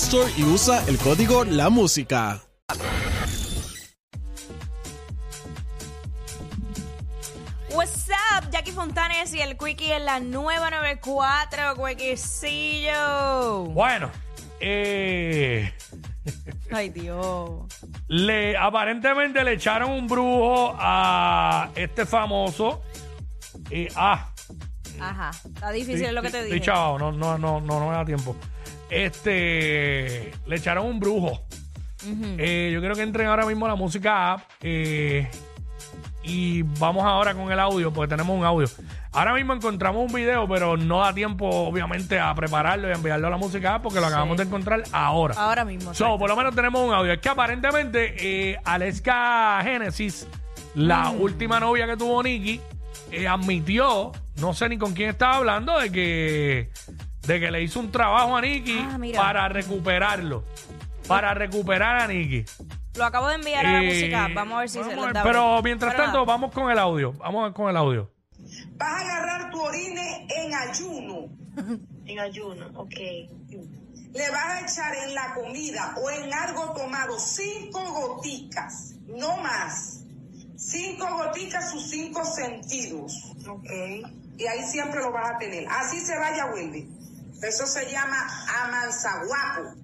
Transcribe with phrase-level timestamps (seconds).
[0.00, 2.40] Store y usa el código La Música.
[7.72, 13.64] What's up, Jackie Fontanes y el Quickie en la nueva 94, Quickiecillo.
[13.66, 14.10] Bueno,
[14.60, 15.72] eh,
[16.72, 17.62] Ay, Dios.
[18.08, 22.82] le, aparentemente le echaron un brujo a este famoso.
[23.70, 24.32] Y, ah,
[25.00, 26.66] Ajá, está difícil es lo que te estoy dije.
[26.66, 28.36] chavado, no, no, no, no, no me da tiempo.
[28.90, 31.42] Este, le echaron un brujo.
[32.38, 34.42] Eh, yo quiero que entren ahora mismo a la música app.
[34.62, 35.28] eh,
[36.22, 38.68] y vamos ahora con el audio, porque tenemos un audio.
[39.12, 43.26] Ahora mismo encontramos un video, pero no da tiempo, obviamente, a prepararlo y a enviarlo
[43.26, 45.34] a la música app, porque lo acabamos de encontrar ahora.
[45.38, 45.94] Ahora mismo.
[45.94, 47.12] So, por lo menos tenemos un audio.
[47.14, 48.14] Es que aparentemente
[48.50, 50.28] eh, Aleska Genesis,
[50.74, 51.20] la Mm.
[51.22, 52.60] última novia que tuvo Nicky,
[53.12, 56.70] eh, admitió, no sé ni con quién estaba hablando, de que,
[57.26, 60.44] de que le hizo un trabajo a Nicky Ah, para recuperarlo.
[61.06, 62.44] Para recuperar a Nicky.
[62.94, 64.28] Lo acabo de enviar a la Eh, música.
[64.34, 65.22] Vamos a ver si se da.
[65.22, 66.26] Pero mientras Pero tanto, nada.
[66.32, 67.12] vamos con el audio.
[67.14, 68.10] Vamos con el audio.
[68.76, 71.26] Vas a agarrar tu orine en ayuno.
[72.06, 72.94] En ayuno, ok.
[74.12, 80.04] Le vas a echar en la comida o en algo tomado cinco goticas, no más.
[80.56, 83.12] Cinco goticas sus cinco sentidos.
[83.48, 83.70] Ok.
[84.36, 85.64] Y ahí siempre lo vas a tener.
[85.70, 86.88] Así se vaya, vuelve.
[87.42, 88.16] Eso se llama
[88.64, 89.74] amanzaguapo.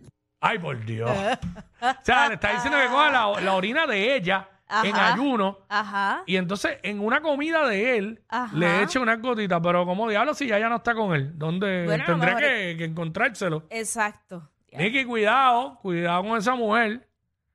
[0.40, 1.10] Ay, por Dios.
[1.10, 4.48] o sea, le está diciendo que coja la, la orina de ella
[4.84, 5.58] en ayuno.
[5.68, 6.22] Ajá.
[6.26, 8.54] Y entonces en una comida de él Ajá.
[8.56, 11.84] le echa unas gotitas, pero como diablo si ya ya no está con él, ¿dónde
[11.86, 13.64] Bueno, a lo tendré mejor que, que encontrárselo?
[13.70, 14.48] Exacto.
[14.70, 14.78] Ya.
[14.78, 17.08] Nicky, cuidado, cuidado con esa mujer.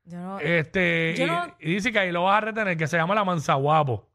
[0.04, 2.86] Yo no, Este, Yo y, no- y dice que ahí lo vas a retener, que
[2.88, 4.08] se llama la manzaguapo.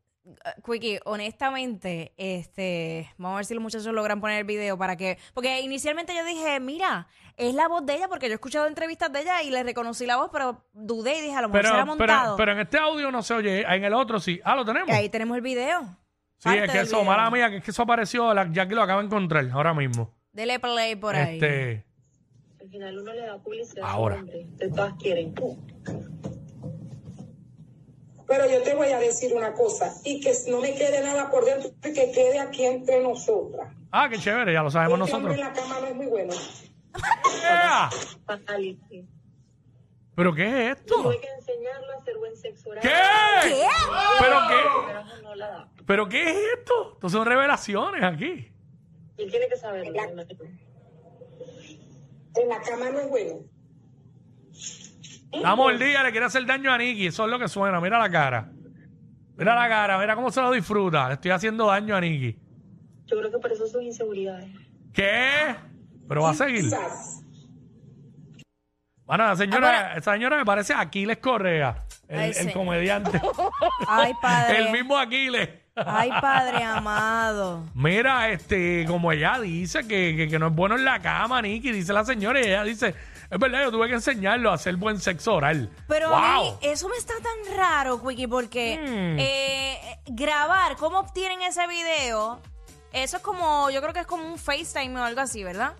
[0.65, 5.17] Quickie, honestamente, este, vamos a ver si los muchachos logran poner el video para que,
[5.33, 7.07] porque inicialmente yo dije, mira,
[7.37, 10.05] es la voz de ella, porque yo he escuchado entrevistas de ella y le reconocí
[10.05, 12.35] la voz, pero dudé y dije, a lo mejor Pero, será pero, montado.
[12.37, 14.41] pero en este audio no se oye, en el otro sí.
[14.43, 14.89] Ah, lo tenemos.
[14.89, 15.81] y ahí tenemos el video.
[16.37, 17.03] sí, Parte es que eso, video.
[17.05, 19.73] mala mía, que es que eso apareció, la, ya que lo acaba de encontrar ahora
[19.73, 20.13] mismo.
[20.33, 21.35] Dele play por ahí.
[21.35, 21.85] Este,
[22.61, 24.15] Al final uno le da publicidad Ahora.
[24.15, 24.45] a su nombre.
[24.57, 25.33] De todas quieren.
[28.37, 31.43] Pero yo te voy a decir una cosa, y que no me quede nada por
[31.43, 33.73] dentro, que quede aquí entre nosotras.
[33.91, 35.33] ah, qué chévere, ya lo sabemos Este nosotros.
[35.33, 36.33] en la cama no es muy bueno.
[37.43, 37.89] ¡Ea!
[38.27, 39.07] Fatality.
[40.15, 41.01] ¿Pero qué es esto?
[41.03, 42.81] Tuve que enseñarlo a hacer buen sexo oral.
[42.83, 42.89] ¿Qué?
[44.19, 44.55] ¿Pero qué?
[44.87, 45.69] Pero no la da.
[45.87, 46.91] ¿Pero qué es esto?
[46.93, 48.51] Estas son revelaciones aquí.
[49.17, 49.91] Y él tiene que saberlo.
[49.93, 50.37] La- no tú.
[52.35, 53.39] En la cama no es bueno.
[55.31, 57.07] La mordida le quiere hacer daño a Nicky.
[57.07, 57.79] Eso es lo que suena.
[57.81, 58.49] Mira la cara.
[59.37, 59.97] Mira la cara.
[59.99, 61.07] Mira cómo se lo disfruta.
[61.09, 62.37] Le estoy haciendo daño a Nicky.
[63.05, 64.49] Yo creo que por eso sus inseguridades.
[64.93, 65.55] ¿Qué?
[66.07, 66.65] Pero va a seguir.
[69.05, 71.85] Bueno, la señora, Ahora- esa señora me parece Aquiles Correa.
[72.09, 72.53] El, Ay, el sí.
[72.53, 73.21] comediante.
[73.87, 74.57] Ay, padre.
[74.59, 75.49] el mismo Aquiles.
[75.75, 77.63] Ay, padre amado.
[77.73, 81.71] Mira, este, como ella dice que, que, que no es bueno en la cama, Nicky,
[81.71, 82.95] dice la señora, y ella dice,
[83.29, 85.69] es verdad, yo tuve que enseñarlo a hacer buen sexo oral.
[85.87, 86.57] Pero a mí wow.
[86.61, 89.19] eso me está tan raro, Quickie, porque Mm.
[89.19, 92.39] eh, grabar, cómo obtienen ese video,
[92.93, 95.73] eso es como, yo creo que es como un FaceTime o algo así, ¿verdad?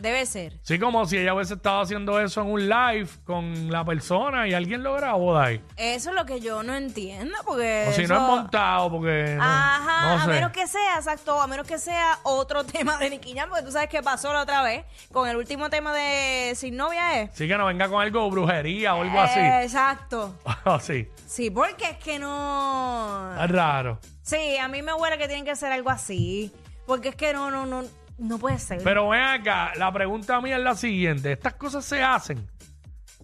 [0.00, 0.58] Debe ser.
[0.62, 4.54] Sí, como si ella hubiese estado haciendo eso en un live con la persona y
[4.54, 5.64] alguien lo grabó de ahí.
[5.76, 7.86] Eso es lo que yo no entiendo, porque...
[7.88, 9.34] O si no es montado, porque.
[9.36, 13.10] no- Ajá, no a menos que sea, exacto, a menos que sea otro tema de
[13.10, 16.54] Nicky Jam, porque tú sabes qué pasó la otra vez con el último tema de
[16.56, 17.30] Sin Novia es.
[17.34, 19.38] Sí, que no venga con algo brujería o algo así.
[19.38, 20.34] Eh, Exacto.
[20.64, 21.08] Así.
[21.26, 23.34] Sí, porque es que no...
[23.42, 23.98] Es raro.
[24.22, 26.52] Sí, a mí me huele que tienen que ser algo así.
[26.86, 27.84] Porque es que no, no, no.
[28.20, 28.80] No puede ser.
[28.84, 31.32] Pero ven acá, la pregunta mía es la siguiente.
[31.32, 32.46] ¿Estas cosas se hacen?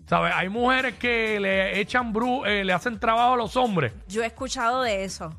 [0.08, 0.32] ¿Sabes?
[0.34, 3.92] Hay mujeres que le echan bru eh, le hacen trabajo a los hombres.
[4.08, 5.30] Yo he escuchado de eso.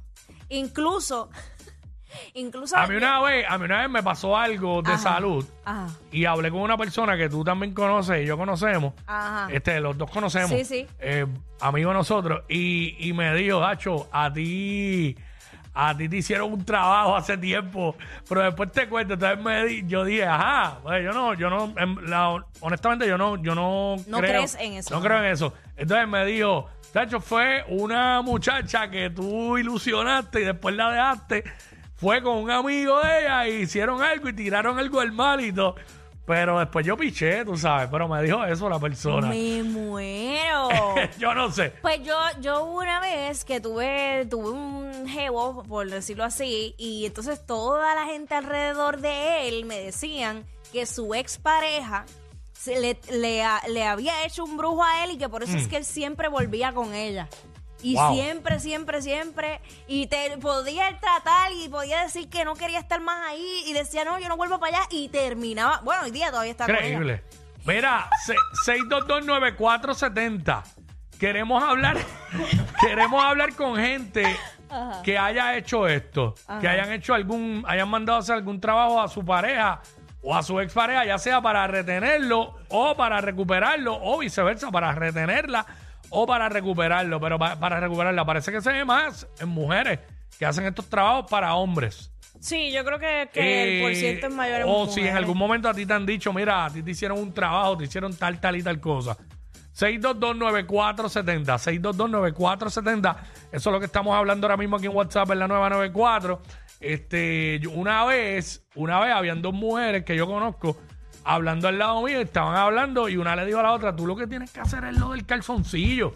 [0.49, 1.29] Incluso,
[2.33, 2.77] incluso.
[2.77, 5.15] A mí una vez, a mí una vez me pasó algo de Ajá.
[5.15, 8.93] salud Ajá, y hablé con una persona que tú también conoces y yo conocemos.
[9.05, 9.47] ajá.
[9.51, 10.51] Este, los dos conocemos.
[10.51, 10.87] Sí, sí.
[10.99, 11.25] Eh,
[11.61, 12.43] amigos de nosotros.
[12.49, 15.15] Y, y me dijo, Hacho, a ti,
[15.77, 17.95] a ti te hicieron un trabajo hace tiempo,
[18.27, 19.13] pero después te cuento.
[19.13, 23.17] Entonces me di- yo dije, ajá, pues yo no, yo no, en la- honestamente yo
[23.17, 24.93] no, yo no, No creo, crees en eso.
[24.95, 25.53] No creo en eso.
[25.75, 31.43] Entonces me dijo, Hacho, fue una muchacha que tú ilusionaste y después la dejaste.
[31.95, 35.51] Fue con un amigo de ella y hicieron algo y tiraron algo al mal y
[35.51, 35.75] todo.
[36.27, 39.29] Pero después yo piché, tú sabes, pero me dijo eso la persona.
[39.29, 40.67] Me muero.
[41.17, 41.69] yo no sé.
[41.81, 47.45] Pues yo, yo una vez que tuve, tuve un jevo, por decirlo así, y entonces
[47.45, 50.43] toda la gente alrededor de él me decían
[50.73, 52.05] que su expareja
[52.51, 55.69] se le, le, le había hecho un brujo a él y que por eso es
[55.69, 57.29] que él siempre volvía con ella.
[57.81, 58.13] Y Wow.
[58.15, 59.61] siempre, siempre, siempre.
[59.87, 63.63] Y te podía tratar y podía decir que no quería estar más ahí.
[63.67, 64.87] Y decía, no, yo no vuelvo para allá.
[64.91, 65.81] Y terminaba.
[65.83, 66.85] Bueno, hoy día todavía está con ella.
[66.87, 67.23] Increíble.
[67.65, 68.35] Mira, se-
[68.65, 70.63] 6229470.
[71.19, 71.97] Queremos hablar,
[72.81, 74.37] queremos hablar con gente
[75.03, 79.25] que haya hecho esto, que hayan hecho algún, hayan mandado hacer algún trabajo a su
[79.25, 79.81] pareja
[80.21, 85.65] o a su expareja, ya sea para retenerlo o para recuperarlo o viceversa, para retenerla
[86.09, 89.99] o para recuperarlo, pero pa- para recuperarla parece que se ve más en mujeres
[90.39, 92.11] que hacen estos trabajos para hombres.
[92.39, 95.05] Sí, yo creo que, que el por Eh, ciento es mayor en O si en
[95.07, 95.15] mujeres.
[95.15, 97.85] algún momento a ti te han dicho, mira, a ti te hicieron un trabajo, te
[97.85, 99.17] hicieron tal, tal y tal cosa.
[99.73, 103.15] 6229470, 6229470.
[103.51, 106.41] Eso es lo que estamos hablando ahora mismo aquí en WhatsApp en la nueva 94.
[106.79, 110.77] Este, yo- una vez, una vez habían dos mujeres que yo conozco
[111.27, 114.15] hablando al lado mío, estaban hablando y una le dijo a la otra, tú lo
[114.15, 116.15] que tienes que hacer es lo del calzoncillo.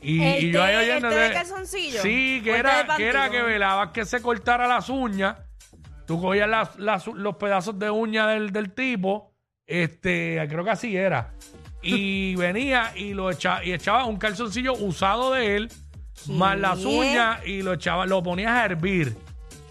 [0.00, 2.02] Y, ¿El y yo ahí oyendo de calzoncillo?
[2.02, 5.36] Sí, que ¿O el té era, que era que velabas que se cortara las uñas.
[6.06, 9.32] Tú cogías las- las- los pedazos de uña del, del tipo.
[9.66, 11.32] Este, creo que así era.
[11.82, 15.72] Y venía y lo echaba, y echaba un calzoncillo usado de él,
[16.28, 19.16] más las uñas, y lo echaba, lo ponías a hervir.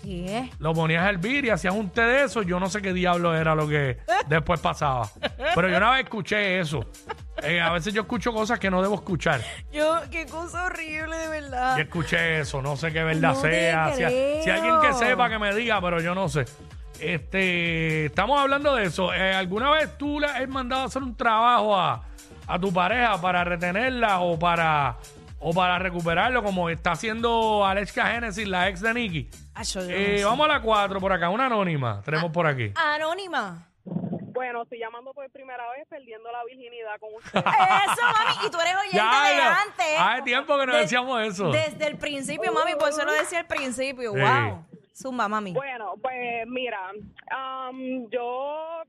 [0.04, 0.50] ¿Qué?
[0.60, 2.42] Lo ponías a hervir y hacías un té de eso.
[2.42, 3.98] Yo no sé qué diablo era lo que
[4.28, 5.10] después pasaba.
[5.56, 6.86] Pero yo una vez escuché eso.
[7.42, 9.42] Eh, a veces yo escucho cosas que no debo escuchar.
[9.72, 11.78] Yo, qué cosa horrible, de verdad.
[11.78, 13.94] Yo escuché eso, no sé qué verdad No te sea.
[13.94, 16.46] Si, si alguien que sepa que me diga, pero yo no sé.
[17.00, 19.14] Este, estamos hablando de eso.
[19.14, 22.04] Eh, ¿Alguna vez tú le has mandado a hacer un trabajo a,
[22.48, 24.98] a tu pareja para retenerla o para
[25.44, 29.30] o para recuperarlo, como está haciendo Alexka Genesis, la ex de Nicky?
[29.56, 30.26] Acho, yo no Eh, sé.
[30.26, 32.02] vamos a la 4 por acá, una anónima.
[32.04, 32.72] Tenemos por aquí.
[32.76, 33.68] Anónima.
[33.86, 37.44] Bueno, estoy llamando por primera vez perdiendo la virginidad con ustedes.
[37.46, 38.48] Eso, mami.
[38.48, 39.86] Y tú eres oyente de ya, antes.
[40.00, 41.52] hace tiempo que no De- decíamos eso.
[41.52, 42.74] Desde el principio, mami.
[42.76, 44.14] Por eso lo decía al principio.
[44.14, 44.20] Sí.
[44.20, 44.66] Wow.
[44.96, 45.54] Zumba, mami.
[45.54, 46.80] Bueno, pues mira,
[47.32, 48.82] am, yo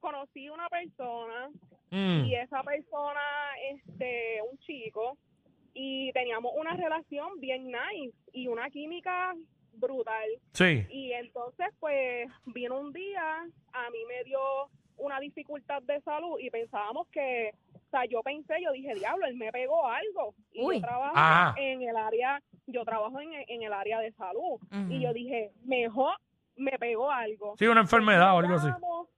[0.00, 1.48] conocí una persona
[1.92, 3.20] Mm, y esa persona,
[3.72, 5.16] este, un chico,
[5.74, 9.34] y teníamos una relación bien nice y una química
[9.72, 10.28] brutal.
[10.52, 10.84] sí.
[10.90, 14.40] Y entonces, pues, vino un día, a mí me dio
[14.98, 19.36] una dificultad de salud y pensábamos que, o sea, yo pensé, yo dije, diablo, él
[19.36, 20.34] me pegó algo.
[20.52, 20.74] Y Uy.
[20.76, 21.54] yo trabajo Ajá.
[21.58, 24.60] en el área, yo trabajo en, en el área de salud.
[24.90, 26.14] Y yo dije, mejor
[26.60, 27.56] me pegó algo.
[27.58, 28.68] Sí, una enfermedad o algo así.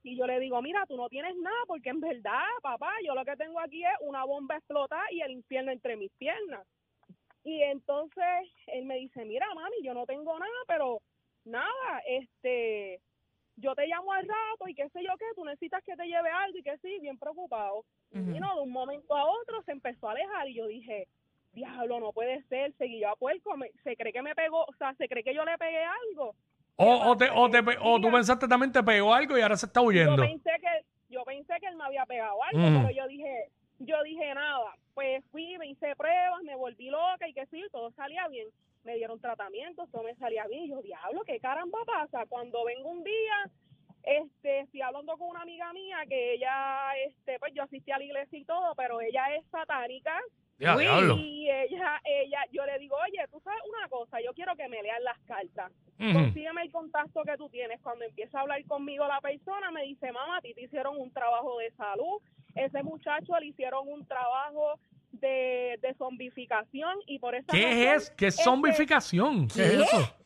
[0.05, 3.25] Y yo le digo, mira, tú no tienes nada, porque en verdad, papá, yo lo
[3.25, 6.67] que tengo aquí es una bomba explotada y el infierno entre mis piernas.
[7.45, 11.01] Y entonces él me dice, mira, mami, yo no tengo nada, pero
[11.45, 13.01] nada, este,
[13.57, 16.31] yo te llamo al rato y qué sé yo qué, tú necesitas que te lleve
[16.31, 17.85] algo y que sí, bien preocupado.
[18.37, 21.09] Y no, de un momento a otro se empezó a alejar y yo dije,
[21.53, 24.73] diablo, no puede ser, seguí yo a puerco, me- se cree que me pegó, o
[24.79, 26.35] sea, se cree que yo le pegué algo.
[26.77, 29.67] O, o, te, o, te o tú pensaste también te pegó algo y ahora se
[29.67, 30.17] está Yo huyendo.
[30.23, 32.83] pensé que yo pensé que él me había pegado algo, Mm.
[32.87, 33.49] pero yo dije,
[33.81, 34.75] yo dije nada.
[34.95, 38.49] Pues fui, me hice pruebas, me volví loca y que sí, todo salía bien.
[38.85, 40.65] Me dieron tratamiento, todo me salía bien.
[40.65, 42.25] Y yo, diablo, ¿qué caramba pasa?
[42.29, 43.51] Cuando vengo un día,
[44.03, 48.05] este, estoy hablando con una amiga mía que ella, este, pues yo asistí a la
[48.05, 50.19] iglesia y todo, pero ella es satánica
[50.63, 50.85] Ya, Uy.
[50.85, 51.17] diablo.
[51.19, 54.81] y ella, ella, yo le digo, oye, tú sabes una cosa, yo quiero que me
[54.83, 55.73] lean las cartas.
[55.99, 56.13] Ujú.
[56.13, 57.81] Consígueme el contacto que tú tienes.
[57.81, 61.11] Cuando empieza a hablar conmigo la persona, me dice, mamá, a ti te hicieron un
[61.13, 62.21] trabajo de salud.
[62.55, 64.79] Ese muchacho le hicieron un trabajo
[65.13, 68.11] de, de zombificación y por esa ¿Qué razón, es?
[68.11, 69.49] ¿Qué es zombificación?
[69.49, 69.67] ¿Qué, ¿Qué?
[69.67, 70.17] es eso?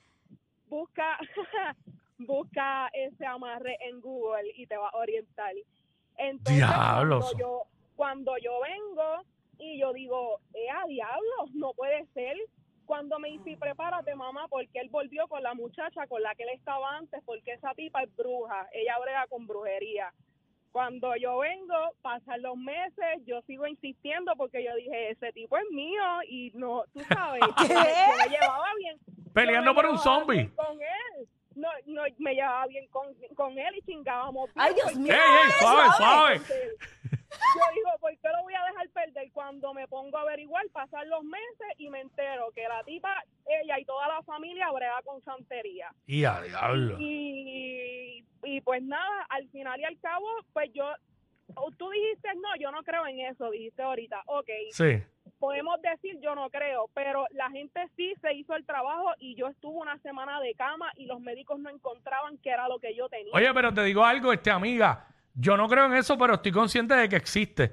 [0.69, 1.19] Busca,
[2.19, 5.53] busca ese amarre en Google y te va a orientar.
[6.19, 7.25] Entonces, Diablos.
[7.25, 7.63] cuando yo,
[7.97, 9.23] cuando yo vengo
[9.59, 12.37] y yo digo, eh, a diablos, no puede ser.
[12.85, 16.51] Cuando me dice, prepárate mamá, porque él volvió con la muchacha con la que él
[16.55, 20.13] estaba antes, porque esa tipa es bruja, ella brega con brujería.
[20.71, 25.65] Cuando yo vengo, pasan los meses, yo sigo insistiendo porque yo dije, ese tipo es
[25.71, 28.99] mío y no, tú sabes, yo me- yo me llevaba bien.
[29.33, 30.49] Peleando por un zombie.
[30.55, 31.29] Con él.
[31.55, 34.53] No, no, me llevaba bien con, con él y chingábamos.
[34.55, 35.15] bien, Ay, Dios mío.
[35.15, 36.41] ¡Ey, ey, suave, suave!
[37.31, 39.31] Yo digo, ¿por qué lo voy a dejar perder?
[39.33, 43.79] Cuando me pongo a averiguar, pasan los meses y me entero que la tipa, ella
[43.79, 45.91] y toda la familia brega con santería.
[46.07, 46.97] Y a diablo.
[47.01, 50.85] Y, y pues nada, al final y al cabo, pues yo,
[51.77, 55.03] tú dijiste, no, yo no creo en eso, dijiste ahorita, ok, Sí.
[55.39, 59.49] podemos decir yo no creo, pero la gente sí se hizo el trabajo y yo
[59.49, 63.09] estuve una semana de cama y los médicos no encontraban qué era lo que yo
[63.09, 63.33] tenía.
[63.35, 65.07] Oye, pero te digo algo, este amiga.
[65.39, 67.65] Yo no creo en eso, pero estoy consciente de que existe.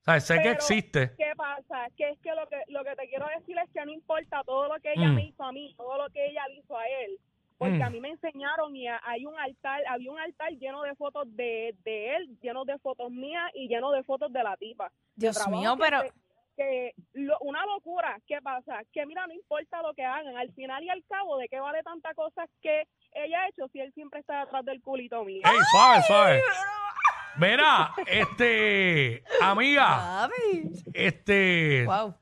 [0.00, 1.12] O sea, sé que existe.
[1.16, 1.86] ¿Qué pasa?
[1.96, 4.66] Que es que lo que lo que te quiero decir es que no importa todo
[4.66, 5.14] lo que ella Mm.
[5.14, 7.18] me hizo a mí, todo lo que ella le hizo a él,
[7.56, 7.82] porque Mm.
[7.82, 11.24] a mí me enseñaron y a- hay un altar, había un altar lleno de fotos
[11.36, 14.90] de, de él, lleno de fotos mías y lleno de fotos de la tipa.
[15.14, 16.12] Dios mío, que pero se-
[16.56, 18.82] que lo- una locura, ¿qué pasa?
[18.92, 21.80] Que mira, no importa lo que hagan, al final y al cabo, ¿de qué vale
[21.84, 25.42] tanta cosa que ella ha hecho si él siempre está detrás del culito mío?
[25.44, 26.42] ¡Ey, suave, suave!
[27.36, 30.28] Mira, este, amiga,
[30.92, 32.14] este, Wow.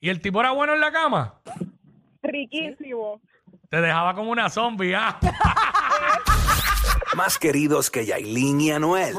[0.00, 1.40] ¿y el tipo era bueno en la cama?
[2.22, 3.20] Riquísimo.
[3.68, 5.18] Te dejaba como una zombie, ¿ah?
[7.16, 9.16] Más queridos que Yailin y Anuel.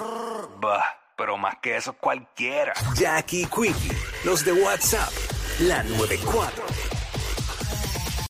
[0.60, 0.84] Bah,
[1.18, 2.74] pero más que eso cualquiera.
[2.96, 5.12] Jackie Quickie, los de WhatsApp,
[5.62, 6.64] la 94.